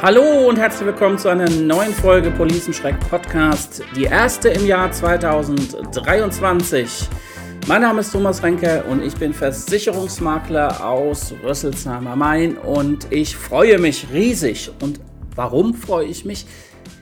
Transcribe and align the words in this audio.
Hallo 0.00 0.48
und 0.48 0.60
herzlich 0.60 0.86
willkommen 0.86 1.18
zu 1.18 1.28
einer 1.28 1.50
neuen 1.50 1.92
Folge 1.92 2.30
Policenschreck 2.30 3.00
Podcast, 3.10 3.82
die 3.96 4.04
erste 4.04 4.48
im 4.48 4.64
Jahr 4.64 4.92
2023. 4.92 7.08
Mein 7.66 7.82
Name 7.82 7.98
ist 7.98 8.12
Thomas 8.12 8.44
Renke 8.44 8.84
und 8.84 9.02
ich 9.02 9.16
bin 9.16 9.34
Versicherungsmakler 9.34 10.86
aus 10.86 11.34
Rüsselsheim 11.42 12.06
am 12.06 12.20
Main 12.20 12.56
und 12.56 13.10
ich 13.10 13.36
freue 13.36 13.80
mich 13.80 14.06
riesig. 14.12 14.70
Und 14.80 15.00
warum 15.34 15.74
freue 15.74 16.06
ich 16.06 16.24
mich? 16.24 16.46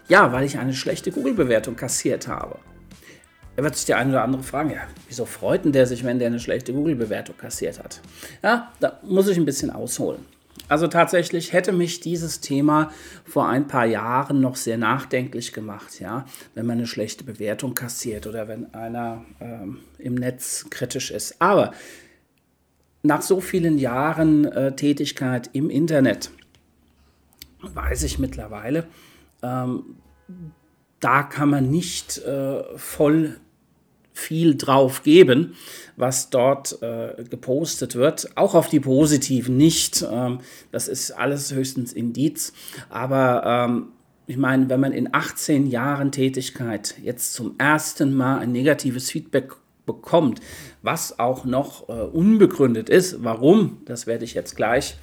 Ja, 0.09 0.33
weil 0.33 0.47
ich 0.47 0.59
eine 0.59 0.73
schlechte 0.73 1.13
Google-Bewertung 1.13 1.77
kassiert 1.77 2.29
habe. 2.29 2.57
Da 3.57 3.63
wird 3.63 3.77
sich 3.77 3.85
der 3.85 3.99
eine 3.99 4.13
oder 4.13 4.23
andere 4.23 4.43
fragen, 4.43 4.71
ja, 4.71 4.81
wieso 5.07 5.27
freut 5.27 5.67
denn 5.67 5.73
der 5.73 5.87
sich, 5.87 6.03
wenn 6.03 6.19
der 6.19 6.29
eine 6.29 6.41
schlechte 6.41 6.73
Google-Bewertung 6.73 7.37
kassiert 7.37 7.79
hat? 7.79 8.01
Ja, 8.43 8.73
da 8.81 9.01
muss 9.03 9.29
ich 9.29 9.37
ein 9.37 9.45
bisschen 9.45 9.71
ausholen. 9.71 10.25
Also 10.69 10.89
tatsächlich 10.89 11.53
hätte 11.53 11.73
mich 11.73 12.01
dieses 12.01 12.41
Thema 12.41 12.91
vor 13.25 13.49
ein 13.49 13.69
paar 13.69 13.87
Jahren 13.87 14.41
noch 14.41 14.57
sehr 14.57 14.79
nachdenklich 14.79 15.53
gemacht, 15.53 16.01
ja, 16.01 16.25
wenn 16.55 16.67
man 16.67 16.79
eine 16.79 16.87
schlechte 16.87 17.25
Bewertung 17.25 17.75
kassiert 17.75 18.27
oder 18.27 18.49
wenn 18.49 18.75
einer 18.75 19.25
ähm, 19.41 19.79
im 19.99 20.15
Netz 20.15 20.67
kritisch 20.71 21.11
ist. 21.11 21.41
Aber 21.41 21.73
nach 23.03 23.23
so 23.23 23.41
vielen 23.41 23.79
Jahren 23.79 24.45
äh, 24.47 24.75
Tätigkeit 24.75 25.51
im 25.53 25.71
Internet 25.71 26.31
weiß 27.61 28.03
ich 28.03 28.19
mittlerweile, 28.19 28.87
ähm, 29.43 29.97
da 31.01 31.23
kann 31.23 31.51
man 31.51 31.71
nicht 31.71 32.19
äh, 32.19 32.63
voll 32.77 33.37
viel 34.17 34.57
drauf 34.57 35.03
geben, 35.03 35.55
was 35.97 36.31
dort 36.31 36.81
äh, 36.83 37.25
gepostet 37.29 37.95
wird. 37.95 38.31
Auch 38.37 38.55
auf 38.55 38.69
die 38.69 38.81
positiven 38.81 39.57
nicht. 39.57 40.05
Ähm, 40.11 40.41
das 40.73 40.89
ist 40.89 41.11
alles 41.11 41.53
höchstens 41.53 41.93
Indiz. 41.93 42.53
Aber 42.89 43.43
ähm, 43.45 43.89
ich 44.27 44.37
meine, 44.37 44.69
wenn 44.69 44.81
man 44.81 44.93
in 44.93 45.09
18 45.13 45.67
Jahren 45.67 46.13
Tätigkeit 46.13 46.97
jetzt 47.03 47.35
zum 47.35 47.55
ersten 47.59 48.15
Mal 48.15 48.39
ein 48.39 48.53
negatives 48.53 49.11
Feedback 49.11 49.53
bekommt, 49.85 50.41
was 50.83 51.19
auch 51.19 51.45
noch 51.45 51.89
äh, 51.89 51.93
unbegründet 51.93 52.89
ist, 52.89 53.23
warum, 53.23 53.83
das 53.85 54.07
werde 54.07 54.25
ich 54.25 54.35
jetzt 54.35 54.57
gleich 54.57 54.97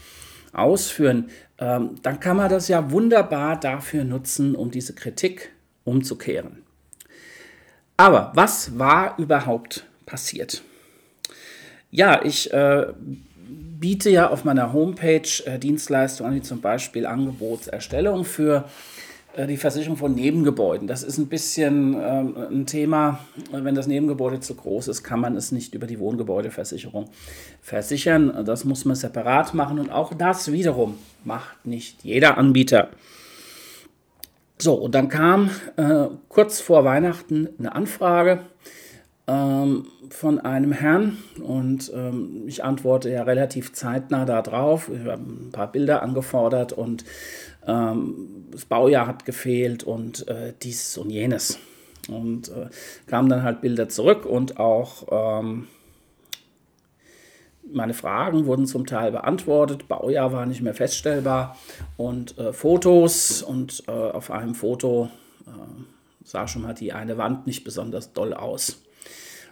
ausführen, 0.51 1.29
ähm, 1.57 1.95
dann 2.01 2.19
kann 2.19 2.37
man 2.37 2.49
das 2.49 2.67
ja 2.67 2.91
wunderbar 2.91 3.59
dafür 3.59 4.03
nutzen, 4.03 4.55
um 4.55 4.71
diese 4.71 4.93
Kritik 4.93 5.51
umzukehren. 5.83 6.62
Aber 8.03 8.33
was 8.35 8.77
war 8.77 9.17
überhaupt 9.17 9.85
passiert? 10.05 10.61
Ja, 11.89 12.21
ich 12.21 12.51
äh, 12.51 12.87
biete 13.79 14.09
ja 14.09 14.29
auf 14.29 14.43
meiner 14.43 14.73
Homepage 14.73 15.29
äh, 15.45 15.57
Dienstleistungen 15.57 16.35
wie 16.35 16.41
zum 16.41 16.59
Beispiel 16.59 17.05
Angebotserstellung 17.05 18.25
für 18.25 18.65
äh, 19.37 19.47
die 19.47 19.55
Versicherung 19.55 19.95
von 19.95 20.15
Nebengebäuden. 20.15 20.85
Das 20.85 21.01
ist 21.01 21.17
ein 21.17 21.27
bisschen 21.27 21.93
ähm, 21.93 22.35
ein 22.51 22.65
Thema, 22.65 23.19
wenn 23.53 23.73
das 23.73 23.87
Nebengebäude 23.87 24.41
zu 24.41 24.55
groß 24.55 24.89
ist, 24.89 25.03
kann 25.03 25.21
man 25.21 25.37
es 25.37 25.53
nicht 25.53 25.73
über 25.73 25.87
die 25.87 25.97
Wohngebäudeversicherung 25.97 27.09
versichern. 27.61 28.43
Das 28.43 28.65
muss 28.65 28.83
man 28.83 28.97
separat 28.97 29.53
machen 29.53 29.79
und 29.79 29.89
auch 29.89 30.13
das 30.13 30.51
wiederum 30.51 30.97
macht 31.23 31.65
nicht 31.65 32.03
jeder 32.03 32.37
Anbieter. 32.37 32.89
So, 34.57 34.75
und 34.75 34.95
dann 34.95 35.09
kam 35.09 35.49
äh, 35.77 36.07
kurz 36.29 36.61
vor 36.61 36.85
Weihnachten 36.85 37.49
eine 37.57 37.75
Anfrage 37.75 38.41
ähm, 39.27 39.87
von 40.09 40.39
einem 40.39 40.71
Herrn 40.71 41.17
und 41.41 41.91
ähm, 41.93 42.43
ich 42.47 42.63
antworte 42.63 43.09
ja 43.09 43.23
relativ 43.23 43.73
zeitnah 43.73 44.25
darauf. 44.25 44.89
Ich 44.89 44.99
habe 44.99 45.21
ein 45.21 45.49
paar 45.51 45.71
Bilder 45.71 46.03
angefordert 46.03 46.73
und 46.73 47.03
ähm, 47.65 48.45
das 48.51 48.65
Baujahr 48.65 49.07
hat 49.07 49.25
gefehlt 49.25 49.83
und 49.83 50.27
äh, 50.27 50.53
dies 50.61 50.97
und 50.97 51.09
jenes. 51.09 51.59
Und 52.09 52.49
äh, 52.49 52.67
kamen 53.07 53.29
dann 53.29 53.43
halt 53.43 53.61
Bilder 53.61 53.87
zurück 53.87 54.25
und 54.25 54.59
auch 54.59 55.07
ähm, 55.41 55.67
meine 57.71 57.93
Fragen 57.93 58.45
wurden 58.45 58.65
zum 58.65 58.85
Teil 58.85 59.11
beantwortet, 59.11 59.87
Baujahr 59.87 60.31
war 60.31 60.45
nicht 60.45 60.61
mehr 60.61 60.73
feststellbar 60.73 61.57
und 61.97 62.37
äh, 62.37 62.53
Fotos 62.53 63.41
und 63.41 63.83
äh, 63.87 63.91
auf 63.91 64.31
einem 64.31 64.55
Foto 64.55 65.09
äh, 65.45 65.49
sah 66.23 66.47
schon 66.47 66.63
mal 66.63 66.73
die 66.73 66.93
eine 66.93 67.17
Wand 67.17 67.47
nicht 67.47 67.63
besonders 67.63 68.13
doll 68.13 68.33
aus. 68.33 68.79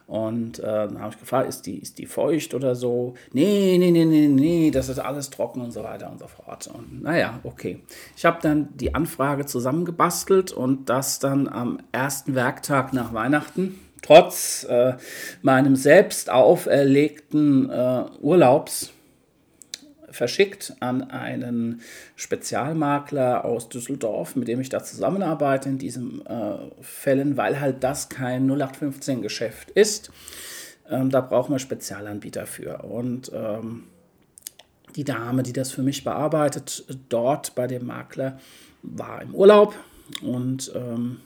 Und 0.08 0.60
äh, 0.60 0.64
dann 0.64 1.00
habe 1.00 1.14
ich 1.14 1.20
gefragt, 1.22 1.48
ist 1.48 1.66
die, 1.66 1.78
ist 1.78 1.98
die 1.98 2.06
feucht 2.06 2.54
oder 2.54 2.76
so? 2.76 3.14
Nee, 3.32 3.78
nee, 3.80 3.92
nee, 3.92 4.04
nee, 4.04 4.28
nee, 4.28 4.70
das 4.70 4.90
ist 4.90 5.00
alles 5.00 5.30
trocken 5.30 5.62
und 5.62 5.72
so 5.72 5.84
weiter 5.84 6.12
und 6.12 6.20
so 6.20 6.28
fort. 6.28 6.68
Und 6.68 7.02
naja, 7.02 7.40
okay. 7.44 7.82
Ich 8.18 8.26
habe 8.26 8.40
dann 8.42 8.68
die 8.76 8.94
Anfrage 8.94 9.46
zusammengebastelt 9.46 10.52
und 10.52 10.90
das 10.90 11.20
dann 11.20 11.48
am 11.48 11.80
ersten 11.94 12.36
Werktag 12.36 12.92
nach 12.92 13.14
Weihnachten 13.14 13.80
trotz 14.02 14.64
äh, 14.64 14.94
meinem 15.42 15.76
selbst 15.76 16.30
auferlegten 16.30 17.70
äh, 17.70 18.04
Urlaubs 18.20 18.94
verschickt 20.12 20.74
an 20.82 21.10
einen 21.10 21.82
Spezialmakler 22.16 23.46
aus 23.46 23.70
Düsseldorf, 23.70 24.36
mit 24.36 24.48
dem 24.48 24.60
ich 24.60 24.70
da 24.70 24.84
zusammenarbeite 24.84 25.70
in 25.70 25.78
diesen 25.78 26.26
äh, 26.26 26.58
Fällen, 26.82 27.38
weil 27.38 27.60
halt 27.60 27.84
das 27.84 28.10
kein 28.10 28.50
0815-Geschäft 28.52 29.72
ist. 29.72 30.12
Ähm, 30.90 31.10
da 31.10 31.22
braucht 31.22 31.50
man 31.50 31.60
Spezialanbieter 31.60 32.46
für. 32.46 32.84
Und 32.84 33.32
ähm, 33.34 33.86
die 34.96 35.06
Dame, 35.06 35.44
die 35.44 35.54
das 35.54 35.72
für 35.72 35.84
mich 35.84 36.04
bearbeitet, 36.04 36.86
dort 37.10 37.56
bei 37.56 37.68
dem 37.68 37.86
Makler, 37.86 38.40
war 38.84 39.22
im 39.22 39.34
Urlaub 39.34 39.76
und 40.22 40.72
ähm, 40.76 41.22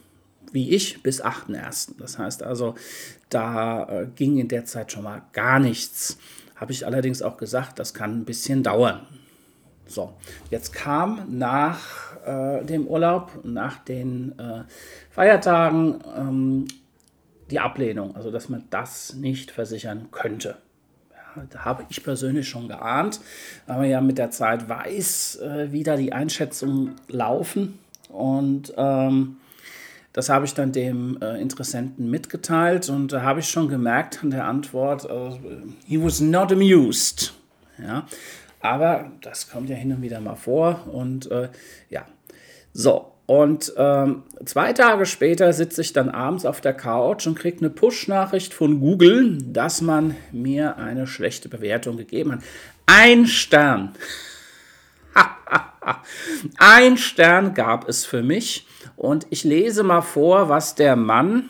wie 0.53 0.71
ich 0.71 1.01
bis 1.03 1.23
8.1. 1.23 1.93
Das 1.97 2.17
heißt 2.17 2.43
also, 2.43 2.75
da 3.29 3.87
äh, 3.89 4.07
ging 4.15 4.37
in 4.37 4.47
der 4.47 4.65
Zeit 4.65 4.91
schon 4.91 5.03
mal 5.03 5.23
gar 5.33 5.59
nichts. 5.59 6.17
Habe 6.55 6.71
ich 6.71 6.85
allerdings 6.85 7.21
auch 7.21 7.37
gesagt, 7.37 7.79
das 7.79 7.93
kann 7.93 8.19
ein 8.19 8.25
bisschen 8.25 8.63
dauern. 8.63 9.05
So, 9.87 10.13
jetzt 10.49 10.73
kam 10.73 11.37
nach 11.37 12.15
äh, 12.25 12.63
dem 12.65 12.87
Urlaub, 12.87 13.39
nach 13.43 13.77
den 13.79 14.37
äh, 14.39 14.63
Feiertagen, 15.11 15.99
ähm, 16.17 16.67
die 17.51 17.59
Ablehnung, 17.59 18.15
also 18.15 18.31
dass 18.31 18.49
man 18.49 18.63
das 18.71 19.13
nicht 19.13 19.51
versichern 19.51 20.07
könnte. 20.11 20.57
Da 21.49 21.65
habe 21.65 21.85
ich 21.89 22.03
persönlich 22.03 22.47
schon 22.47 22.67
geahnt, 22.69 23.19
weil 23.67 23.77
man 23.77 23.89
ja 23.89 24.01
mit 24.01 24.17
der 24.17 24.31
Zeit 24.31 24.69
weiß, 24.69 25.35
äh, 25.41 25.71
wie 25.71 25.83
da 25.83 25.97
die 25.97 26.13
Einschätzungen 26.13 26.95
laufen. 27.09 27.77
Und 28.09 28.73
ähm, 28.77 29.37
das 30.15 30.29
habe 30.29 30.45
ich 30.45 30.53
dann 30.53 30.71
dem 30.71 31.17
äh, 31.21 31.41
Interessenten 31.41 32.09
mitgeteilt 32.09 32.87
und 32.87 33.11
da 33.11 33.23
habe 33.23 33.41
ich 33.41 33.49
schon 33.49 33.67
gemerkt 33.67 34.23
an 34.23 34.31
der 34.31 34.45
Antwort, 34.45 35.03
äh, 35.03 35.31
he 35.85 36.01
was 36.01 36.21
not 36.21 36.53
amused. 36.53 37.33
Ja, 37.77 38.07
aber 38.61 39.11
das 39.21 39.49
kommt 39.49 39.69
ja 39.69 39.75
hin 39.75 39.91
und 39.91 40.01
wieder 40.01 40.21
mal 40.21 40.37
vor 40.37 40.87
und 40.87 41.29
äh, 41.29 41.49
ja, 41.89 42.05
so. 42.71 43.11
Und 43.25 43.73
ähm, 43.75 44.23
zwei 44.45 44.71
Tage 44.71 45.05
später 45.05 45.51
sitze 45.51 45.81
ich 45.81 45.91
dann 45.91 46.07
abends 46.09 46.45
auf 46.45 46.61
der 46.61 46.73
Couch 46.73 47.27
und 47.27 47.37
kriege 47.37 47.57
eine 47.57 47.71
Push-Nachricht 47.71 48.53
von 48.53 48.79
Google, 48.79 49.39
dass 49.41 49.81
man 49.81 50.15
mir 50.31 50.77
eine 50.77 51.07
schlechte 51.07 51.49
Bewertung 51.49 51.97
gegeben 51.97 52.33
hat. 52.33 52.39
Ein 52.85 53.25
Stern. 53.25 53.95
Ein 56.57 56.97
Stern 56.97 57.53
gab 57.53 57.89
es 57.89 58.05
für 58.05 58.23
mich 58.23 58.67
und 59.05 59.27
ich 59.29 59.43
lese 59.43 59.83
mal 59.83 60.01
vor, 60.01 60.49
was 60.49 60.75
der 60.75 60.95
Mann 60.95 61.49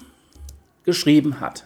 geschrieben 0.83 1.39
hat. 1.39 1.65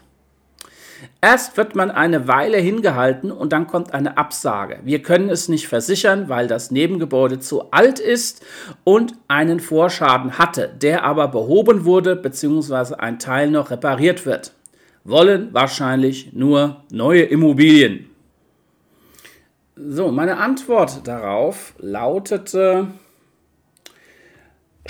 Erst 1.21 1.57
wird 1.57 1.75
man 1.75 1.91
eine 1.91 2.27
Weile 2.27 2.57
hingehalten 2.57 3.31
und 3.31 3.53
dann 3.53 3.67
kommt 3.67 3.93
eine 3.93 4.17
Absage. 4.17 4.79
Wir 4.83 5.01
können 5.01 5.29
es 5.29 5.47
nicht 5.47 5.67
versichern, 5.67 6.29
weil 6.29 6.47
das 6.47 6.71
Nebengebäude 6.71 7.39
zu 7.39 7.71
alt 7.71 7.99
ist 7.99 8.45
und 8.83 9.13
einen 9.27 9.59
Vorschaden 9.59 10.37
hatte, 10.37 10.69
der 10.81 11.03
aber 11.03 11.29
behoben 11.29 11.85
wurde 11.85 12.15
bzw. 12.15 12.95
ein 12.95 13.19
Teil 13.19 13.49
noch 13.49 13.71
repariert 13.71 14.25
wird. 14.25 14.53
Wollen 15.05 15.53
wahrscheinlich 15.53 16.33
nur 16.33 16.83
neue 16.91 17.23
Immobilien. 17.23 18.09
So, 19.75 20.11
meine 20.11 20.37
Antwort 20.37 21.07
darauf 21.07 21.73
lautete, 21.77 22.87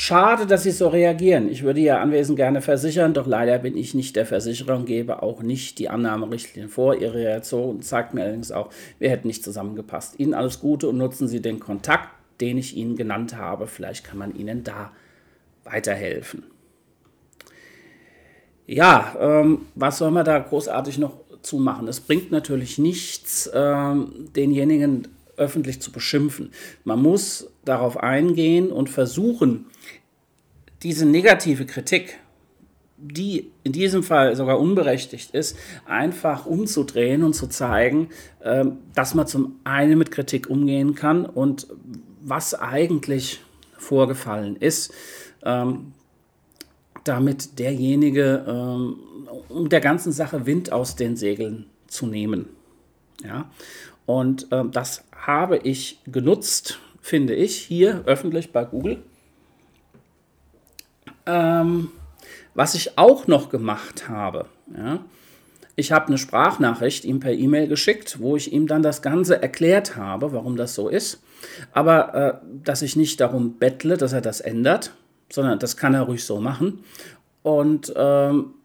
Schade, 0.01 0.45
dass 0.45 0.63
Sie 0.63 0.71
so 0.71 0.87
reagieren. 0.87 1.51
Ich 1.51 1.63
würde 1.63 1.81
Ihr 1.81 1.99
Anwesen 1.99 2.37
gerne 2.37 2.61
versichern, 2.61 3.13
doch 3.13 3.27
leider 3.27 3.59
bin 3.59 3.75
ich 3.75 3.93
nicht 3.93 4.15
der 4.15 4.25
Versicherer 4.25 4.77
und 4.77 4.85
gebe 4.85 5.21
auch 5.21 5.41
nicht 5.41 5.77
die 5.77 5.89
Annahmerichtlinien 5.89 6.69
vor. 6.69 6.95
Ihre 6.95 7.15
Reaktion 7.15 7.81
zeigt 7.81 8.13
mir 8.13 8.21
allerdings 8.21 8.53
auch, 8.53 8.69
wir 8.97 9.09
hätten 9.09 9.27
nicht 9.27 9.43
zusammengepasst. 9.43 10.17
Ihnen 10.17 10.33
alles 10.33 10.61
Gute 10.61 10.87
und 10.87 10.97
nutzen 10.97 11.27
Sie 11.27 11.41
den 11.41 11.59
Kontakt, 11.59 12.07
den 12.39 12.57
ich 12.57 12.77
Ihnen 12.77 12.95
genannt 12.95 13.35
habe. 13.35 13.67
Vielleicht 13.67 14.05
kann 14.05 14.17
man 14.17 14.33
Ihnen 14.33 14.63
da 14.63 14.93
weiterhelfen. 15.65 16.43
Ja, 18.65 19.17
ähm, 19.19 19.65
was 19.75 19.97
soll 19.97 20.11
man 20.11 20.23
da 20.23 20.39
großartig 20.39 20.97
noch 20.97 21.17
zu 21.41 21.57
machen? 21.57 21.89
Es 21.89 21.99
bringt 21.99 22.31
natürlich 22.31 22.77
nichts, 22.77 23.51
ähm, 23.53 24.29
denjenigen 24.33 25.09
öffentlich 25.39 25.81
zu 25.81 25.91
beschimpfen. 25.91 26.51
Man 26.83 27.01
muss 27.01 27.49
darauf 27.65 27.97
eingehen 27.97 28.71
und 28.71 28.89
versuchen, 28.89 29.65
diese 30.83 31.05
negative 31.05 31.65
Kritik, 31.65 32.19
die 32.97 33.51
in 33.63 33.71
diesem 33.71 34.03
Fall 34.03 34.35
sogar 34.35 34.59
unberechtigt 34.59 35.31
ist, 35.31 35.57
einfach 35.85 36.45
umzudrehen 36.45 37.23
und 37.23 37.33
zu 37.33 37.47
zeigen, 37.47 38.09
ähm, 38.43 38.77
dass 38.93 39.15
man 39.15 39.27
zum 39.27 39.55
einen 39.63 39.97
mit 39.97 40.11
Kritik 40.11 40.49
umgehen 40.49 40.95
kann 40.95 41.25
und 41.25 41.67
was 42.21 42.53
eigentlich 42.53 43.41
vorgefallen 43.77 44.57
ist, 44.57 44.93
ähm, 45.43 45.93
damit 47.05 47.57
derjenige 47.59 48.45
ähm, 48.47 48.95
um 49.47 49.69
der 49.69 49.79
ganzen 49.79 50.11
Sache 50.11 50.45
Wind 50.45 50.71
aus 50.71 50.95
den 50.95 51.15
Segeln 51.15 51.65
zu 51.87 52.05
nehmen. 52.05 52.47
Ja? 53.23 53.49
Und 54.09 54.47
das 54.71 55.03
habe 55.15 55.57
ich 55.57 55.99
genutzt, 56.07 56.79
finde 56.99 57.35
ich, 57.35 57.57
hier 57.57 58.01
öffentlich 58.07 58.51
bei 58.51 58.65
Google. 58.65 59.03
Ähm, 61.27 61.91
was 62.55 62.73
ich 62.73 62.97
auch 62.97 63.27
noch 63.27 63.49
gemacht 63.49 64.09
habe, 64.09 64.47
ja, 64.75 65.05
ich 65.75 65.91
habe 65.91 66.07
eine 66.07 66.17
Sprachnachricht 66.17 67.05
ihm 67.05 67.19
per 67.19 67.33
E-Mail 67.33 67.67
geschickt, 67.67 68.19
wo 68.19 68.35
ich 68.35 68.51
ihm 68.51 68.65
dann 68.65 68.81
das 68.81 69.03
Ganze 69.03 69.43
erklärt 69.43 69.95
habe, 69.95 70.33
warum 70.33 70.55
das 70.55 70.73
so 70.73 70.89
ist. 70.89 71.21
Aber 71.71 72.15
äh, 72.15 72.33
dass 72.63 72.81
ich 72.81 72.95
nicht 72.95 73.21
darum 73.21 73.59
bettle, 73.59 73.95
dass 73.95 74.13
er 74.13 74.21
das 74.21 74.41
ändert, 74.41 74.91
sondern 75.31 75.59
das 75.59 75.77
kann 75.77 75.93
er 75.93 76.01
ruhig 76.01 76.25
so 76.25 76.41
machen. 76.41 76.83
Und 77.43 77.93
ähm, 77.95 78.55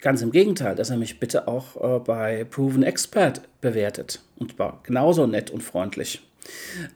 ganz 0.00 0.22
im 0.22 0.30
Gegenteil, 0.30 0.74
dass 0.74 0.90
er 0.90 0.96
mich 0.96 1.20
bitte 1.20 1.48
auch 1.48 1.96
äh, 1.96 1.98
bei 2.00 2.44
Proven 2.44 2.82
Expert 2.82 3.42
bewertet. 3.60 4.22
Und 4.36 4.58
war 4.58 4.80
genauso 4.82 5.26
nett 5.26 5.50
und 5.50 5.62
freundlich. 5.62 6.22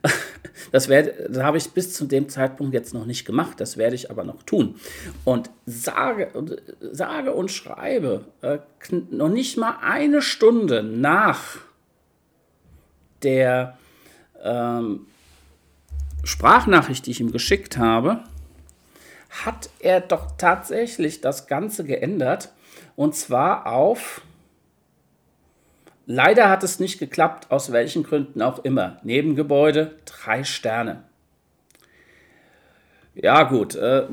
Das, 0.71 0.87
das 0.87 1.43
habe 1.43 1.59
ich 1.59 1.71
bis 1.71 1.93
zu 1.93 2.07
dem 2.07 2.29
Zeitpunkt 2.29 2.73
jetzt 2.73 2.95
noch 2.95 3.05
nicht 3.05 3.25
gemacht, 3.25 3.61
das 3.61 3.77
werde 3.77 3.95
ich 3.95 4.11
aber 4.11 4.25
noch 4.25 4.43
tun. 4.43 4.77
Und 5.25 5.51
sage, 5.67 6.31
sage 6.81 7.33
und 7.35 7.51
schreibe, 7.51 8.25
äh, 8.43 8.59
noch 9.11 9.29
nicht 9.29 9.59
mal 9.59 9.79
eine 9.83 10.23
Stunde 10.23 10.83
nach 10.83 11.59
der 13.23 13.77
ähm, 14.43 15.07
Sprachnachricht, 16.25 17.07
die 17.07 17.11
ich 17.11 17.21
ihm 17.21 17.33
geschickt 17.33 17.77
habe, 17.77 18.25
hat 19.45 19.71
er 19.81 20.01
doch 20.01 20.37
tatsächlich 20.37 21.21
das 21.21 21.47
Ganze 21.47 21.85
geändert. 21.85 22.53
Und 22.97 23.15
zwar 23.15 23.67
auf 23.67 24.23
Leider 26.07 26.51
hat 26.51 26.65
es 26.65 26.81
nicht 26.81 26.99
geklappt, 26.99 27.51
aus 27.51 27.73
welchen 27.73 28.03
Gründen 28.03 28.43
auch 28.43 28.65
immer. 28.65 28.99
Nebengebäude, 29.05 29.93
drei 30.05 30.43
Sterne. 30.45 31.05
Ja 33.15 33.45
gut, 33.45 33.77
äh, 33.77 34.05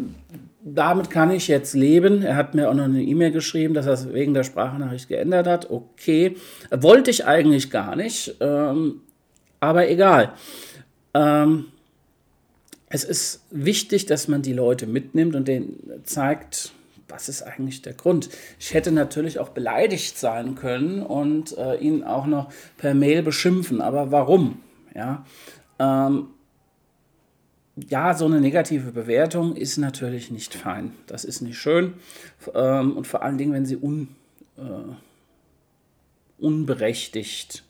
damit 0.62 1.10
kann 1.10 1.32
ich 1.32 1.48
jetzt 1.48 1.74
leben. 1.74 2.22
Er 2.22 2.36
hat 2.36 2.54
mir 2.54 2.70
auch 2.70 2.74
noch 2.74 2.84
eine 2.84 3.02
E-Mail 3.02 3.32
geschrieben, 3.32 3.74
dass 3.74 3.88
er 3.88 3.94
es 3.94 4.14
wegen 4.14 4.34
der 4.34 4.44
Sprachnachricht 4.44 5.08
geändert 5.08 5.48
hat. 5.48 5.70
Okay, 5.72 6.36
wollte 6.70 7.10
ich 7.10 7.26
eigentlich 7.26 7.72
gar 7.72 7.96
nicht, 7.96 8.36
ähm, 8.40 9.02
aber 9.60 9.90
egal. 9.90 10.34
Ähm, 11.14 11.66
es 12.90 13.04
ist 13.04 13.46
wichtig, 13.52 14.06
dass 14.06 14.28
man 14.28 14.42
die 14.42 14.54
Leute 14.54 14.86
mitnimmt 14.86 15.36
und 15.36 15.48
denen 15.48 16.02
zeigt, 16.04 16.72
was 17.10 17.30
ist 17.30 17.42
eigentlich 17.42 17.82
der 17.82 17.94
Grund? 17.94 18.30
Ich 18.60 18.74
hätte 18.74 18.92
natürlich 18.92 19.40
auch 19.40 19.50
beleidigt 19.50 20.18
sein 20.18 20.56
können 20.56 21.02
und 21.02 21.58
äh, 21.58 21.76
ihn 21.78 22.04
auch 22.04 22.26
noch 22.26 22.52
per 22.78 22.94
Mail 22.94 23.24
beschimpfen, 23.24 23.82
aber 23.82 24.12
warum? 24.12 24.60
Ja, 24.96 25.26
ähm, 25.80 26.28
ja, 27.88 28.14
so 28.14 28.26
eine 28.26 28.42
negative 28.42 28.92
Bewertung 28.92 29.56
ist 29.56 29.78
natürlich 29.78 30.32
nicht 30.32 30.54
fein. 30.54 30.94
Das 31.08 31.24
ist 31.24 31.42
nicht 31.42 31.58
schön. 31.58 31.94
Ähm, 32.54 32.98
und 32.98 33.08
vor 33.08 33.24
allen 33.24 33.38
Dingen, 33.38 33.54
wenn 33.54 33.66
sie 33.66 33.78
un, 33.78 34.10
äh, 34.58 34.94
unberechtigt, 36.40 37.64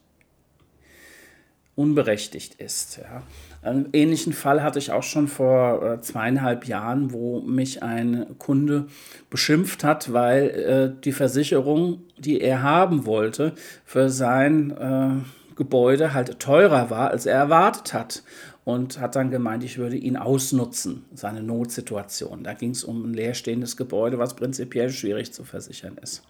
unberechtigt 1.80 2.56
ist. 2.56 2.98
Ja. 2.98 3.24
Einen 3.62 3.88
ähnlichen 3.94 4.34
Fall 4.34 4.62
hatte 4.62 4.80
ich 4.80 4.92
auch 4.92 5.04
schon 5.04 5.30
vor 5.30 5.82
äh, 5.82 6.02
zweieinhalb 6.02 6.66
Jahren, 6.66 7.14
wo 7.14 7.40
mich 7.40 7.82
ein 7.82 8.38
Kunde 8.38 8.88
beschimpft 9.30 9.86
hat, 9.86 10.12
weil 10.12 10.50
äh, 10.50 11.02
die 11.02 11.14
Versicherung, 11.14 12.02
die 12.18 12.42
er 12.42 12.64
haben 12.64 13.06
wollte, 13.06 13.54
für 13.86 14.10
sein 14.10 14.72
äh, 14.72 15.56
Gebäude 15.56 16.14
halt 16.14 16.40
teurer 16.40 16.90
war, 16.90 17.12
als 17.12 17.26
er 17.26 17.38
erwartet 17.38 17.94
hat. 17.94 18.24
Und 18.66 19.00
hat 19.00 19.16
dann 19.16 19.32
gemeint, 19.32 19.64
ich 19.64 19.80
würde 19.80 19.96
ihn 19.96 20.16
ausnutzen, 20.16 21.06
seine 21.14 21.42
Notsituation. 21.42 22.44
Da 22.44 22.54
ging 22.54 22.72
es 22.72 22.84
um 22.84 23.10
ein 23.10 23.14
leerstehendes 23.14 23.78
Gebäude, 23.78 24.20
was 24.20 24.36
prinzipiell 24.36 24.92
schwierig 24.92 25.34
zu 25.34 25.44
versichern 25.44 25.98
ist. 25.98 26.24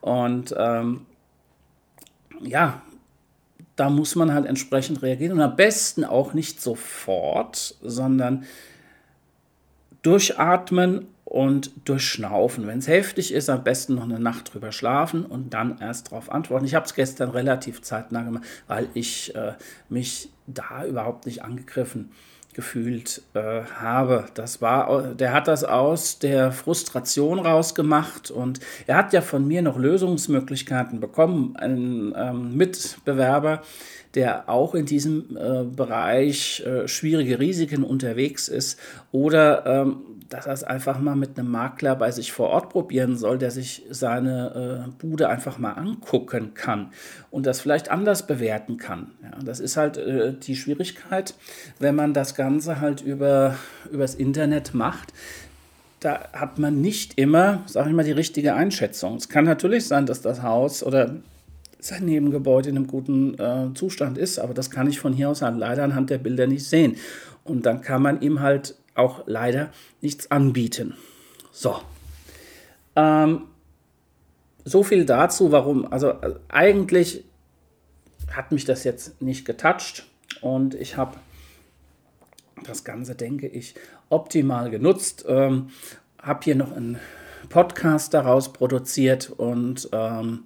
Und 0.00 0.52
ähm, 0.58 1.02
ja, 2.42 2.82
da 3.78 3.90
muss 3.90 4.16
man 4.16 4.34
halt 4.34 4.46
entsprechend 4.46 5.02
reagieren 5.02 5.32
und 5.32 5.40
am 5.40 5.54
besten 5.54 6.04
auch 6.04 6.34
nicht 6.34 6.60
sofort, 6.60 7.76
sondern 7.80 8.44
durchatmen 10.02 11.06
und 11.24 11.70
durchschnaufen. 11.84 12.66
Wenn 12.66 12.78
es 12.78 12.88
heftig 12.88 13.32
ist, 13.32 13.48
am 13.50 13.62
besten 13.62 13.94
noch 13.94 14.04
eine 14.04 14.18
Nacht 14.18 14.52
drüber 14.52 14.72
schlafen 14.72 15.24
und 15.24 15.54
dann 15.54 15.78
erst 15.80 16.08
darauf 16.08 16.30
antworten. 16.30 16.64
Ich 16.64 16.74
habe 16.74 16.86
es 16.86 16.94
gestern 16.94 17.30
relativ 17.30 17.82
zeitnah 17.82 18.22
gemacht, 18.22 18.44
weil 18.66 18.88
ich 18.94 19.34
äh, 19.34 19.52
mich 19.88 20.30
da 20.46 20.84
überhaupt 20.84 21.26
nicht 21.26 21.44
angegriffen 21.44 22.10
habe 22.10 22.37
gefühlt 22.58 23.22
äh, 23.34 23.60
habe. 23.76 24.24
Das 24.34 24.60
war, 24.60 25.14
der 25.14 25.32
hat 25.32 25.46
das 25.46 25.62
aus 25.62 26.18
der 26.18 26.50
Frustration 26.50 27.38
rausgemacht 27.38 28.32
und 28.32 28.58
er 28.88 28.96
hat 28.96 29.12
ja 29.12 29.20
von 29.20 29.46
mir 29.46 29.62
noch 29.62 29.78
Lösungsmöglichkeiten 29.78 30.98
bekommen. 30.98 31.54
Ein 31.56 32.12
ähm, 32.16 32.56
Mitbewerber, 32.56 33.62
der 34.16 34.48
auch 34.48 34.74
in 34.74 34.86
diesem 34.86 35.36
äh, 35.36 35.62
Bereich 35.62 36.64
äh, 36.66 36.88
schwierige 36.88 37.38
Risiken 37.38 37.84
unterwegs 37.84 38.48
ist 38.48 38.80
oder 39.12 39.64
ähm, 39.64 39.98
dass 40.28 40.46
er 40.46 40.52
es 40.52 40.64
einfach 40.64 40.98
mal 40.98 41.16
mit 41.16 41.38
einem 41.38 41.50
Makler 41.50 41.96
bei 41.96 42.10
sich 42.10 42.32
vor 42.32 42.50
Ort 42.50 42.70
probieren 42.70 43.16
soll, 43.16 43.38
der 43.38 43.50
sich 43.50 43.84
seine 43.90 44.86
äh, 44.86 44.90
Bude 44.98 45.28
einfach 45.28 45.58
mal 45.58 45.72
angucken 45.72 46.54
kann 46.54 46.90
und 47.30 47.46
das 47.46 47.60
vielleicht 47.60 47.90
anders 47.90 48.26
bewerten 48.26 48.76
kann. 48.76 49.12
Ja, 49.22 49.38
das 49.42 49.60
ist 49.60 49.76
halt 49.76 49.96
äh, 49.96 50.34
die 50.34 50.56
Schwierigkeit, 50.56 51.34
wenn 51.78 51.94
man 51.94 52.12
das 52.12 52.34
Ganze 52.34 52.80
halt 52.80 53.00
über 53.00 53.56
übers 53.90 54.14
Internet 54.14 54.74
macht. 54.74 55.12
Da 56.00 56.28
hat 56.32 56.58
man 56.58 56.80
nicht 56.80 57.18
immer, 57.18 57.62
sage 57.66 57.90
ich 57.90 57.96
mal, 57.96 58.04
die 58.04 58.12
richtige 58.12 58.54
Einschätzung. 58.54 59.16
Es 59.16 59.28
kann 59.28 59.44
natürlich 59.44 59.86
sein, 59.86 60.06
dass 60.06 60.20
das 60.20 60.42
Haus 60.42 60.82
oder 60.82 61.16
sein 61.80 62.04
Nebengebäude 62.04 62.68
in 62.68 62.76
einem 62.76 62.86
guten 62.86 63.38
äh, 63.38 63.72
Zustand 63.74 64.18
ist, 64.18 64.38
aber 64.38 64.54
das 64.54 64.70
kann 64.70 64.88
ich 64.88 65.00
von 65.00 65.12
hier 65.12 65.28
aus 65.28 65.42
halt 65.42 65.56
leider 65.56 65.84
anhand 65.84 66.10
der 66.10 66.18
Bilder 66.18 66.46
nicht 66.46 66.64
sehen. 66.64 66.96
Und 67.44 67.66
dann 67.66 67.80
kann 67.80 68.02
man 68.02 68.20
ihm 68.20 68.40
halt 68.40 68.74
auch 68.98 69.22
leider 69.26 69.70
nichts 70.00 70.30
anbieten. 70.30 70.94
So. 71.52 71.76
Ähm, 72.96 73.42
so 74.64 74.82
viel 74.82 75.04
dazu, 75.04 75.52
warum. 75.52 75.90
Also 75.90 76.10
äh, 76.10 76.34
eigentlich 76.48 77.24
hat 78.30 78.52
mich 78.52 78.64
das 78.64 78.84
jetzt 78.84 79.22
nicht 79.22 79.44
getoucht 79.44 80.06
und 80.40 80.74
ich 80.74 80.96
habe 80.96 81.16
das 82.64 82.84
Ganze, 82.84 83.14
denke 83.14 83.46
ich, 83.46 83.74
optimal 84.10 84.70
genutzt. 84.70 85.24
Ähm, 85.26 85.70
habe 86.20 86.40
hier 86.44 86.56
noch 86.56 86.76
einen 86.76 86.98
Podcast 87.48 88.12
daraus 88.14 88.52
produziert 88.52 89.30
und 89.30 89.88
ähm, 89.92 90.40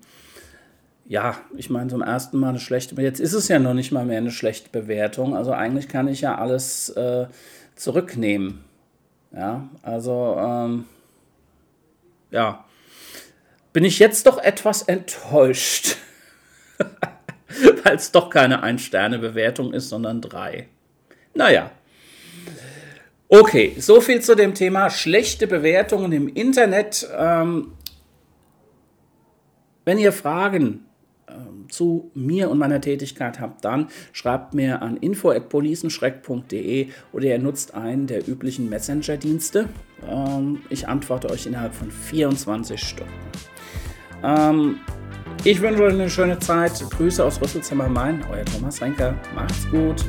ja, 1.07 1.37
ich 1.57 1.69
meine, 1.69 1.91
zum 1.91 2.03
ersten 2.03 2.39
Mal 2.39 2.51
eine 2.51 2.61
schlechte, 2.61 3.01
jetzt 3.03 3.21
ist 3.21 3.33
es 3.33 3.49
ja 3.49 3.59
noch 3.59 3.75
nicht 3.75 3.93
mal 3.93 4.07
mehr 4.07 4.19
eine 4.19 4.31
schlechte 4.31 4.71
Bewertung. 4.71 5.37
Also 5.37 5.53
eigentlich 5.53 5.89
kann 5.89 6.09
ich 6.09 6.21
ja 6.21 6.37
alles 6.37 6.91
äh, 6.91 7.27
zurücknehmen. 7.77 8.65
Ja, 9.33 9.69
also, 9.83 10.37
ähm, 10.39 10.85
ja, 12.31 12.65
bin 13.73 13.85
ich 13.85 13.99
jetzt 13.99 14.27
doch 14.27 14.39
etwas 14.39 14.83
enttäuscht, 14.83 15.97
weil 17.85 17.97
es 17.97 18.13
doch 18.13 18.29
keine 18.29 18.63
Ein-Sterne-Bewertung 18.63 19.73
ist, 19.73 19.89
sondern 19.89 20.21
drei. 20.21 20.69
Naja. 21.35 21.71
Okay, 23.29 23.75
so 23.79 24.03
viel 24.03 24.21
zu 24.21 24.35
dem 24.35 24.53
Thema 24.55 24.91
schlechte 24.91 25.47
Bewertungen 25.47 26.13
im 26.13 26.29
Internet. 26.29 27.09
Ähm, 27.17 27.73
wenn 29.87 29.99
ihr 29.99 30.13
Fragen 30.13 30.59
ähm, 30.59 30.87
zu 31.69 32.11
mir 32.15 32.51
und 32.51 32.59
meiner 32.59 32.81
Tätigkeit 32.81 33.41
habt, 33.41 33.65
dann 33.65 33.89
schreibt 34.13 34.55
mir 34.55 34.83
an 34.83 34.97
info.policenschreck.de 34.97 36.89
oder 37.13 37.25
ihr 37.25 37.39
nutzt 37.39 37.75
einen 37.75 38.07
der 38.07 38.29
üblichen 38.29 38.69
Messenger-Dienste. 38.69 39.69
Ähm, 40.09 40.61
ich 40.69 40.89
antworte 40.89 41.31
euch 41.31 41.47
innerhalb 41.47 41.75
von 41.75 41.91
24 41.91 42.81
Stunden. 42.81 43.13
Ähm, 44.23 44.77
Ich 45.45 45.61
wünsche 45.61 45.83
euch 45.83 45.95
eine 45.95 46.09
schöne 46.09 46.39
Zeit. 46.39 46.85
Grüße 46.91 47.25
aus 47.25 47.41
Rüsselsheim 47.41 47.81
am 47.81 47.95
Main. 47.95 48.25
Euer 48.31 48.45
Thomas 48.45 48.81
Renker. 48.81 49.17
Macht's 49.35 49.69
gut. 49.71 50.05